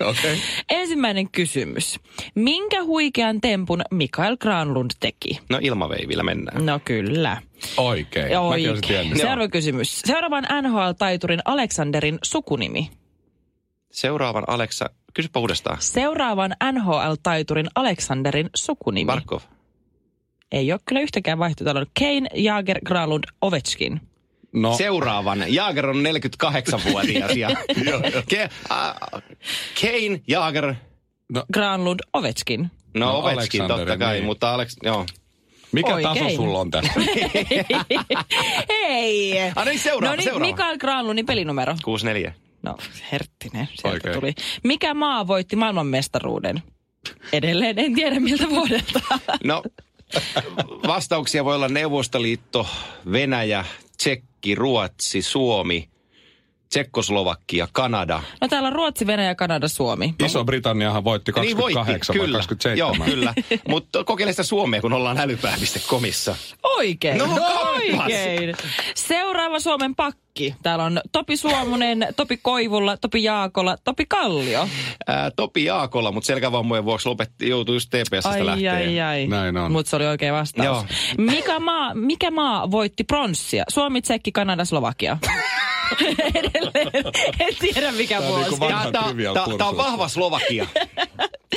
Okay. 0.00 0.36
Ensimmäinen 0.70 1.30
kysymys. 1.30 2.00
Minkä 2.34 2.84
huikean 2.84 3.40
tempun 3.40 3.82
Mikael 3.90 4.36
Granlund 4.36 4.90
teki? 5.00 5.40
No 5.50 5.58
ilmaveivillä 5.62 6.22
mennään. 6.22 6.66
No 6.66 6.80
kyllä. 6.84 7.42
Oikein. 7.76 8.24
Mäkin 8.24 8.38
Oikein. 8.38 8.80
tiennyt. 8.80 9.18
Seuraava 9.18 9.48
kysymys. 9.48 10.00
Seuraavan 10.00 10.44
NHL-taiturin 10.44 11.40
Aleksanderin 11.44 12.18
sukunimi. 12.22 12.90
Seuraavan 13.90 14.44
Aleksa, 14.46 14.90
kysypä 15.14 15.40
uudestaan. 15.40 15.76
Seuraavan 15.80 16.56
NHL-taiturin 16.72 17.68
Aleksanderin 17.74 18.50
sukunimi. 18.56 19.06
Barkov. 19.06 19.40
Ei 20.52 20.72
ole 20.72 20.80
kyllä 20.84 21.00
yhtäkään 21.00 21.38
vaihtoehtoa. 21.38 21.86
Kane, 21.98 22.28
Jager, 22.34 22.80
Granlund, 22.84 23.24
Ovechkin. 23.42 24.00
No, 24.52 24.76
Seuraavan. 24.76 25.44
Jaager 25.48 25.86
on 25.90 25.96
48-vuotias. 25.96 27.36
ja 27.36 27.48
Ke, 28.30 28.42
äh, 28.42 28.94
Kane, 29.80 30.20
Jaager, 30.28 30.74
Granlund, 31.52 32.00
Ovechkin. 32.12 32.70
no, 32.94 33.06
No, 33.06 33.18
Ovechkin 33.18 33.66
totta 33.68 33.96
kai, 33.96 34.14
niin. 34.14 34.24
mutta 34.24 34.54
Alex, 34.54 34.76
joo. 34.82 35.06
mikä 35.72 35.94
Oikein. 35.94 36.14
taso 36.18 36.30
sulla 36.36 36.58
on 36.60 36.70
tässä? 36.70 36.92
Hei! 38.68 39.40
Ah, 39.42 39.52
no 39.56 39.64
niin, 39.64 39.78
seuraava, 39.78 40.12
no 40.12 40.16
niin, 40.16 40.24
seuraava. 40.24 40.46
Mikael 40.46 40.78
Granlundin 40.78 41.26
pelinumero. 41.26 41.74
6-4. 42.28 42.32
No, 42.62 42.76
herttinen, 43.12 43.68
sieltä 43.74 43.88
Oikein. 43.88 44.14
tuli. 44.20 44.34
Mikä 44.64 44.94
maa 44.94 45.26
voitti 45.26 45.56
maailmanmestaruuden? 45.56 46.62
Edelleen 47.32 47.78
en 47.78 47.94
tiedä 47.94 48.20
miltä 48.20 48.48
vuodelta. 48.48 49.00
No, 49.44 49.62
vastauksia 50.86 51.44
voi 51.44 51.54
olla 51.54 51.68
Neuvostoliitto, 51.68 52.66
Venäjä, 53.12 53.64
Tsekki, 54.38 54.54
Ruotsi, 54.54 55.22
Suomi, 55.22 55.88
Tsekkoslovakia, 56.68 57.68
Kanada. 57.72 58.22
No 58.40 58.48
täällä 58.48 58.66
on 58.66 58.72
Ruotsi, 58.72 59.06
Venäjä, 59.06 59.34
Kanada, 59.34 59.68
Suomi. 59.68 60.14
Iso-Britanniahan 60.24 61.04
voitti 61.04 61.32
28 61.32 62.14
vai 62.16 62.26
kyllä. 62.26 62.38
27. 62.38 62.78
Joo, 62.78 62.94
kyllä. 63.14 63.34
Mutta 63.68 64.04
kokeile 64.04 64.32
sitä 64.32 64.42
Suomea, 64.42 64.80
kun 64.80 64.92
ollaan 64.92 65.18
älypää.comissa. 65.18 66.36
Oikein. 66.62 67.18
No, 67.18 67.26
kappas. 67.26 68.04
Oikein. 68.04 68.54
Seuraava 68.94 69.60
Suomen 69.60 69.94
pakki. 69.94 70.54
Täällä 70.62 70.84
on 70.84 71.00
Topi 71.12 71.36
Suomunen, 71.36 72.06
Topi 72.16 72.36
Koivulla, 72.42 72.96
Topi 72.96 73.22
Jaakola, 73.24 73.76
Topi 73.84 74.06
Kallio. 74.06 74.68
Ää, 75.06 75.30
Topi 75.30 75.64
Jaakolla, 75.64 76.12
mutta 76.12 76.26
selkävammojen 76.26 76.84
vuoksi 76.84 77.08
lopetti, 77.08 77.48
joutui 77.48 77.76
just 77.76 77.90
TPSstä 77.90 78.28
Ai, 78.28 78.46
lähteen. 78.46 78.74
ai, 78.74 79.00
ai. 79.00 79.26
Näin 79.26 79.56
on. 79.56 79.72
Mutta 79.72 79.90
se 79.90 79.96
oli 79.96 80.06
oikein 80.06 80.34
vastaus. 80.34 80.66
Joo. 80.66 80.84
Mikä 81.18 81.58
maa, 81.60 81.94
mikä 81.94 82.30
maa 82.30 82.70
voitti 82.70 83.04
pronssia? 83.04 83.64
Suomi, 83.68 84.02
Tsekki, 84.02 84.32
Kanada, 84.32 84.64
Slovakia. 84.64 85.18
Edelleen. 86.34 87.04
En 87.40 87.54
tiedä 87.60 87.92
mikä 87.92 88.18
on 88.18 88.24
vuosi. 88.26 88.50
niinku 88.50 88.66
tää, 88.68 88.92
tää 88.92 89.02
on 89.02 89.16
Pursuit. 89.44 89.76
vahva 89.76 90.08
Slovakia. 90.08 90.66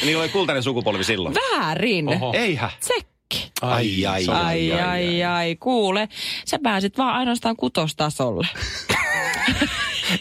Niillä 0.05 0.21
oli 0.21 0.29
kultainen 0.29 0.63
sukupolvi 0.63 1.03
silloin. 1.03 1.35
Väärin. 1.35 2.07
Oho. 2.09 2.33
Eihän. 2.35 2.69
Tsekki. 2.79 3.51
Ai, 3.61 4.05
ai, 4.05 4.23
se 4.23 4.31
on- 4.31 4.37
Ai, 4.37 4.71
ai, 4.71 5.23
ai, 5.23 5.55
kuule. 5.55 6.09
Sä 6.45 6.59
pääsit 6.63 6.97
vaan 6.97 7.15
ainoastaan 7.15 7.55
kutostasolle. 7.55 8.47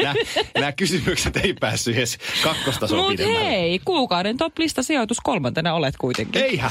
Nämä, 0.02 0.14
nämä 0.54 0.72
kysymykset 0.72 1.36
ei 1.36 1.54
päässyt 1.60 1.96
edes 1.96 2.18
kakkostasoon 2.42 3.00
Mut 3.00 3.10
pidemmälle. 3.10 3.48
hei, 3.50 3.78
kuukauden 3.84 4.36
top-lista 4.36 4.82
sijoitus 4.82 5.18
kolmantena 5.22 5.74
olet 5.74 5.94
kuitenkin. 5.96 6.42
Eihän. 6.42 6.70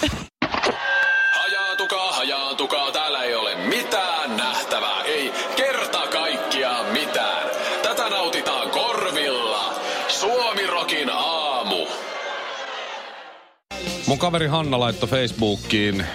Mun 14.19 14.31
kaveri 14.31 14.47
Hanna 14.47 14.79
laittoi 14.79 15.09
Facebookiin 15.09 16.05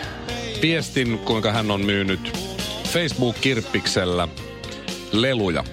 viestin, 0.63 1.19
kuinka 1.19 1.53
hän 1.53 1.71
on 1.71 1.85
myynyt 1.85 2.39
Facebook-kirppiksellä 2.93 4.29
leluja. 5.13 5.65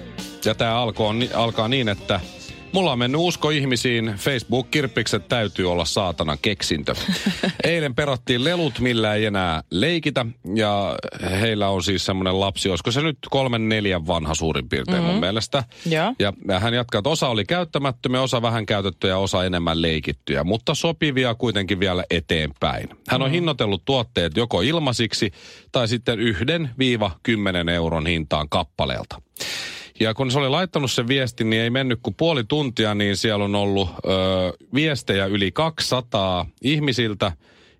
Ja 0.44 0.54
tämä 0.54 0.80
alkaa, 0.80 1.14
alkaa 1.34 1.68
niin, 1.68 1.88
että 1.88 2.20
mulla 2.72 2.92
on 2.92 2.98
mennyt 2.98 3.20
usko 3.20 3.50
ihmisiin, 3.50 4.14
Facebook-kirppikset 4.16 5.28
täytyy 5.28 5.70
olla 5.72 5.84
saatana 5.84 6.36
keksintö. 6.36 6.94
Eilen 7.64 7.94
perottiin 7.94 8.44
lelut, 8.44 8.80
millä 8.80 9.14
ei 9.14 9.24
enää 9.24 9.62
leikitä, 9.70 10.26
ja 10.54 10.96
heillä 11.40 11.68
on 11.68 11.82
siis 11.82 12.06
semmoinen 12.06 12.40
lapsi, 12.40 12.68
olisiko 12.68 12.90
se 12.90 13.02
nyt 13.02 13.18
kolmen 13.30 13.68
neljän 13.68 14.06
vanha 14.06 14.34
suurin 14.34 14.68
piirtein 14.68 14.98
mm-hmm. 14.98 15.10
mun 15.10 15.20
mielestä. 15.20 15.64
Joo. 15.86 16.14
Ja 16.18 16.32
hän 16.60 16.74
jatkaa, 16.74 16.98
että 16.98 17.10
osa 17.10 17.28
oli 17.28 17.44
käyttämättömiä, 17.44 18.22
osa 18.22 18.42
vähän 18.42 18.66
käytettyjä, 18.66 19.18
osa 19.18 19.44
enemmän 19.44 19.82
leikittyjä, 19.82 20.44
mutta 20.44 20.74
sopivia 20.74 21.34
kuitenkin 21.34 21.80
vielä 21.80 22.04
eteenpäin. 22.10 22.88
Hän 23.08 23.22
on 23.22 23.30
hinnoitellut 23.30 23.84
tuotteet 23.84 24.36
joko 24.36 24.60
ilmasiksi 24.60 25.32
tai 25.72 25.88
sitten 25.88 26.20
yhden 26.20 26.70
viiva 26.78 27.10
kymmenen 27.22 27.68
euron 27.68 28.06
hintaan 28.06 28.48
kappaleelta. 28.48 29.22
Ja 30.02 30.14
kun 30.14 30.30
se 30.30 30.38
oli 30.38 30.48
laittanut 30.48 30.90
sen 30.90 31.08
viestin, 31.08 31.50
niin 31.50 31.62
ei 31.62 31.70
mennyt 31.70 31.98
kuin 32.02 32.14
puoli 32.14 32.44
tuntia, 32.44 32.94
niin 32.94 33.16
siellä 33.16 33.44
on 33.44 33.54
ollut 33.54 33.88
ö, 33.88 34.12
viestejä 34.74 35.26
yli 35.26 35.52
200 35.52 36.46
ihmisiltä, 36.62 37.32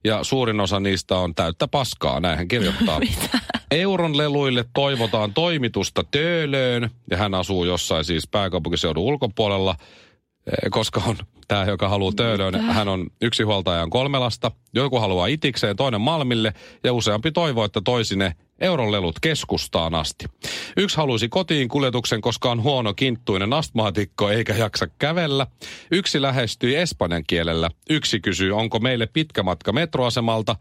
ja 0.04 0.24
suurin 0.24 0.60
osa 0.60 0.80
niistä 0.80 1.16
on 1.16 1.34
täyttä 1.34 1.68
paskaa, 1.68 2.20
näin 2.20 2.38
hän 2.38 2.48
kirjoittaa. 2.48 3.00
Euron 3.70 4.16
leluille 4.16 4.64
toivotaan 4.74 5.34
toimitusta 5.34 6.04
Töölöön, 6.10 6.90
ja 7.10 7.16
hän 7.16 7.34
asuu 7.34 7.64
jossain 7.64 8.04
siis 8.04 8.28
pääkaupunkiseudun 8.28 9.04
ulkopuolella, 9.04 9.76
eh, 10.46 10.70
koska 10.70 11.02
on 11.06 11.16
tämä, 11.48 11.64
joka 11.64 11.88
haluaa 11.88 12.12
Töölöön, 12.16 12.60
hän 12.60 12.88
on 12.88 13.06
yksi 13.22 13.42
huoltajan 13.42 13.90
kolme 13.90 14.18
lasta. 14.18 14.50
Joku 14.74 14.98
haluaa 14.98 15.26
itikseen, 15.26 15.76
toinen 15.76 16.00
Malmille, 16.00 16.52
ja 16.84 16.92
useampi 16.92 17.32
toivoo, 17.32 17.64
että 17.64 17.80
toisi 17.84 18.16
ne 18.16 18.34
euron 18.62 18.92
lelut 18.92 19.20
keskustaan 19.20 19.94
asti. 19.94 20.24
Yksi 20.76 20.96
haluaisi 20.96 21.28
kotiin 21.28 21.68
kuljetuksen, 21.68 22.20
koska 22.20 22.50
on 22.50 22.62
huono 22.62 22.94
kinttuinen 22.94 23.52
astmaatikko 23.52 24.30
eikä 24.30 24.54
jaksa 24.54 24.86
kävellä. 24.98 25.46
Yksi 25.90 26.22
lähestyi 26.22 26.76
espanjan 26.76 27.24
kielellä. 27.26 27.70
Yksi 27.90 28.20
kysyy, 28.20 28.52
onko 28.52 28.78
meille 28.78 29.06
pitkä 29.06 29.42
matka 29.42 29.72
metroasemalta. 29.72 30.56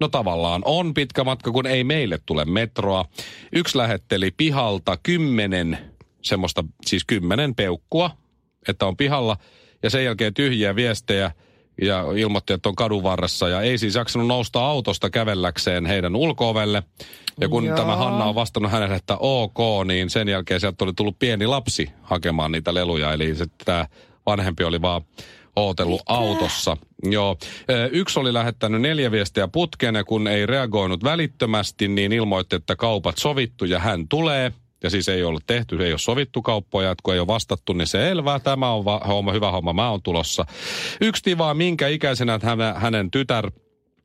No 0.00 0.08
tavallaan 0.08 0.62
on 0.64 0.94
pitkä 0.94 1.24
matka, 1.24 1.52
kun 1.52 1.66
ei 1.66 1.84
meille 1.84 2.18
tule 2.26 2.44
metroa. 2.44 3.04
Yksi 3.52 3.78
lähetteli 3.78 4.30
pihalta 4.36 4.98
kymmenen, 5.02 5.78
semmoista 6.22 6.64
siis 6.86 7.04
kymmenen 7.04 7.54
peukkua, 7.54 8.10
että 8.68 8.86
on 8.86 8.96
pihalla. 8.96 9.36
Ja 9.82 9.90
sen 9.90 10.04
jälkeen 10.04 10.34
tyhjiä 10.34 10.76
viestejä. 10.76 11.30
Ja 11.82 12.04
ilmoitti, 12.16 12.52
että 12.52 12.68
on 12.68 12.74
kadun 12.74 13.02
varressa 13.02 13.48
ja 13.48 13.60
ei 13.60 13.78
siis 13.78 13.94
jaksanut 13.94 14.28
nousta 14.28 14.66
autosta 14.66 15.10
kävelläkseen 15.10 15.86
heidän 15.86 16.16
ulkoovelle. 16.16 16.82
Ja 17.40 17.48
kun 17.48 17.64
Joo. 17.64 17.76
tämä 17.76 17.96
Hanna 17.96 18.24
on 18.24 18.34
vastannut 18.34 18.72
hänelle, 18.72 18.94
että 18.94 19.16
ok, 19.16 19.58
niin 19.86 20.10
sen 20.10 20.28
jälkeen 20.28 20.60
sieltä 20.60 20.84
oli 20.84 20.92
tullut 20.92 21.18
pieni 21.18 21.46
lapsi 21.46 21.90
hakemaan 22.02 22.52
niitä 22.52 22.74
leluja. 22.74 23.12
Eli 23.12 23.34
se, 23.34 23.44
tämä 23.64 23.86
vanhempi 24.26 24.64
oli 24.64 24.82
vaan 24.82 25.02
ootellut 25.56 26.02
autossa. 26.06 26.76
Joo. 27.02 27.36
Yksi 27.90 28.20
oli 28.20 28.32
lähettänyt 28.32 28.80
neljä 28.80 29.10
viestiä 29.10 29.48
putkeen 29.48 29.94
ja 29.94 30.04
kun 30.04 30.28
ei 30.28 30.46
reagoinut 30.46 31.04
välittömästi, 31.04 31.88
niin 31.88 32.12
ilmoitti, 32.12 32.56
että 32.56 32.76
kaupat 32.76 33.18
sovittu 33.18 33.64
ja 33.64 33.78
hän 33.78 34.08
tulee. 34.08 34.52
Ja 34.84 34.90
siis 34.90 35.08
ei 35.08 35.24
ollut 35.24 35.46
tehty, 35.46 35.84
ei 35.84 35.92
ole 35.92 35.98
sovittu 35.98 36.42
kauppoja, 36.42 36.90
että 36.90 37.02
kun 37.02 37.14
ei 37.14 37.20
ole 37.20 37.26
vastattu, 37.26 37.72
niin 37.72 37.86
se 37.86 38.10
elvää. 38.10 38.38
Tämä 38.38 38.72
on 38.72 38.84
va- 38.84 39.02
homma, 39.06 39.32
hyvä 39.32 39.50
homma, 39.50 39.72
mä 39.72 39.90
oon 39.90 40.02
tulossa. 40.02 40.46
Yksi 41.00 41.22
tivaa, 41.22 41.54
minkä 41.54 41.88
ikäisenä 41.88 42.40
hänen, 42.42 42.74
hänen 42.76 43.10
tytär 43.10 43.50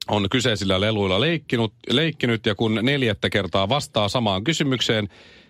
on 0.10 0.30
kyseisillä 0.30 0.82
leluilla 0.82 1.22
leikkinut, 1.22 1.74
leikkinyt 1.90 2.46
ja 2.46 2.56
kun 2.56 2.80
neljättä 2.82 3.30
kertaa 3.30 3.70
vastaa 3.70 4.10
samaan 4.10 4.44
kysymykseen, 4.44 5.10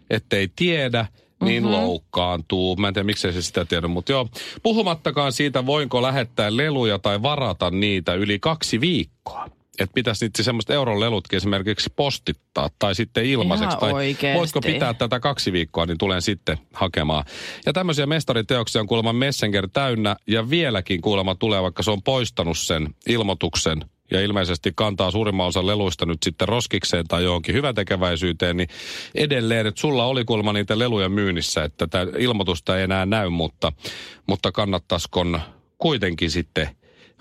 ettei 0.10 0.48
tiedä, 0.56 1.06
niin 1.44 1.64
mm-hmm. 1.64 1.76
loukkaantuu. 1.76 2.76
Mä 2.76 2.88
en 2.88 2.94
tiedä, 2.94 3.06
miksei 3.06 3.34
se 3.34 3.42
sitä 3.42 3.66
tiedä, 3.66 3.88
mutta 3.88 4.12
joo. 4.12 4.28
Puhumattakaan 4.64 5.32
siitä, 5.32 5.66
voinko 5.66 6.02
lähettää 6.02 6.58
leluja 6.58 7.00
tai 7.00 7.22
varata 7.22 7.72
niitä 7.72 8.14
yli 8.14 8.40
kaksi 8.40 8.82
viikkoa. 8.82 9.59
Että 9.80 9.94
pitäisi 9.94 10.26
niitä 10.26 10.44
semmoiset 10.44 10.70
euron 10.70 11.00
lelutkin 11.00 11.38
esimerkiksi 11.38 11.90
postittaa 11.96 12.70
tai 12.80 12.96
sitten 12.96 13.26
ilmaiseksi. 13.26 13.70
Ihan 13.70 13.80
tai 13.80 13.94
oikeesti. 13.94 14.40
voisiko 14.40 14.62
pitää 14.62 14.94
tätä 14.94 15.20
kaksi 15.20 15.52
viikkoa, 15.52 15.86
niin 15.86 15.98
tulen 15.98 16.22
sitten 16.22 16.58
hakemaan. 16.74 17.26
Ja 17.66 17.74
tämmöisiä 17.74 18.06
mestariteoksia 18.06 18.82
on 18.82 18.88
kuulemma 18.88 19.14
Messenger 19.14 19.70
täynnä 19.74 20.16
ja 20.28 20.50
vieläkin 20.50 21.02
kuulemma 21.02 21.36
tulee, 21.36 21.62
vaikka 21.62 21.84
se 21.84 21.92
on 21.92 22.04
poistanut 22.04 22.58
sen 22.58 22.90
ilmoituksen 23.08 23.86
ja 24.12 24.22
ilmeisesti 24.22 24.72
kantaa 24.76 25.12
suurimman 25.12 25.48
osan 25.48 25.68
leluista 25.68 26.06
nyt 26.06 26.24
sitten 26.24 26.48
roskikseen 26.48 27.08
tai 27.08 27.24
johonkin 27.24 27.56
hyvätekeväisyyteen, 27.56 28.58
niin 28.58 28.70
edelleen, 29.16 29.68
että 29.68 29.82
sulla 29.82 30.06
oli 30.06 30.26
kuulemma 30.26 30.54
niitä 30.54 30.80
leluja 30.80 31.10
myynnissä, 31.10 31.64
että 31.64 31.88
tämä 31.88 32.06
ilmoitusta 32.18 32.78
ei 32.78 32.84
enää 32.84 33.06
näy, 33.06 33.30
mutta, 33.30 33.72
mutta 34.28 34.52
kannattaisiko 34.52 35.26
kuitenkin 35.78 36.32
sitten 36.32 36.70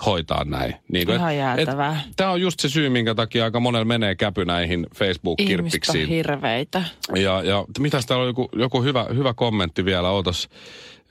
hoitaa 0.06 0.44
näin. 0.44 0.74
Niin 0.92 1.10
Ihan 1.10 1.36
jäätävää. 1.36 2.00
Tämä 2.16 2.30
on 2.30 2.40
just 2.40 2.60
se 2.60 2.68
syy, 2.68 2.88
minkä 2.88 3.14
takia 3.14 3.44
aika 3.44 3.60
monella 3.60 3.84
menee 3.84 4.14
käpy 4.14 4.44
näihin 4.44 4.80
Ihmiset 4.80 4.92
on 4.92 4.98
Facebook-kirppiksiin. 4.98 6.08
hirveitä. 6.08 6.82
Ja, 7.14 7.42
ja 7.42 7.64
mitäs 7.78 8.06
täällä 8.06 8.22
on 8.22 8.28
joku, 8.28 8.48
joku 8.52 8.82
hyvä, 8.82 9.06
hyvä 9.14 9.34
kommentti 9.34 9.84
vielä, 9.84 10.10
ootas. 10.10 10.48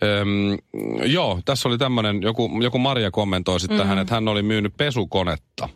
Öm, 0.04 0.58
joo, 1.06 1.40
tässä 1.46 1.70
oli 1.70 1.78
tämmöinen, 1.78 2.22
joku, 2.22 2.50
joku 2.62 2.78
Maria 2.78 3.12
kommentoi 3.12 3.60
sitten 3.60 3.78
mm. 3.78 3.82
tähän, 3.82 4.00
että 4.00 4.14
hän 4.14 4.28
oli 4.28 4.42
myynyt 4.42 4.74
pesukonetta. 4.78 5.70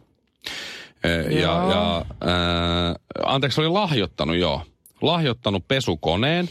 E, 1.04 1.10
ja, 1.10 1.40
ja 1.42 2.06
ää, 2.22 2.96
anteeksi, 3.26 3.62
oli 3.62 3.70
lahjoittanut, 3.70 4.36
joo. 4.36 4.62
Lahjoittanut 5.02 5.68
pesukoneen, 5.68 6.50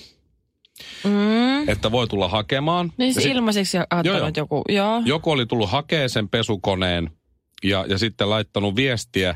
Mm. 1.05 1.50
Että 1.73 1.93
voi 1.93 2.09
tulla 2.09 2.29
hakemaan. 2.29 2.93
Niin 2.97 3.09
Ja 3.09 3.15
se 3.15 3.21
sit- 3.21 3.33
ilmaiseksi 3.33 3.77
Joo, 4.05 4.17
joo. 4.19 4.31
joku, 4.37 4.63
joo. 4.69 5.03
joku 5.05 5.31
oli 5.31 5.47
tullut 5.47 5.71
hakea 5.71 6.09
sen 6.09 6.29
pesukoneen 6.29 7.11
ja, 7.65 7.85
ja 7.89 7.99
sitten 7.99 8.31
laittanut 8.31 8.77
viestiä 8.77 9.31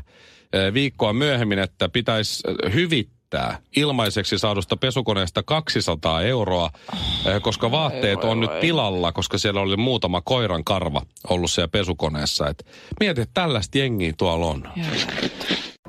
eh, 0.53 0.73
viikkoa 0.73 1.13
myöhemmin, 1.13 1.59
että 1.59 1.89
pitäisi 1.89 2.43
eh, 2.47 2.73
hyvittää 2.73 3.59
ilmaiseksi 3.75 4.37
saadusta 4.37 4.77
pesukoneesta 4.77 5.43
200 5.43 6.21
euroa, 6.21 6.69
eh, 7.25 7.41
koska 7.41 7.71
vaatteet 7.71 8.23
on 8.23 8.39
nyt 8.39 8.59
pilalla, 8.61 9.11
koska 9.11 9.37
siellä 9.37 9.61
oli 9.61 9.77
muutama 9.77 10.21
koiran 10.21 10.63
karva 10.63 11.01
ollut 11.29 11.51
siellä 11.51 11.67
pesukoneessa. 11.67 12.47
Et 12.49 12.65
mieti, 12.99 13.21
että 13.21 13.41
tällaista 13.41 13.77
jengiä 13.77 14.13
tuolla 14.17 14.45
on. 14.45 14.63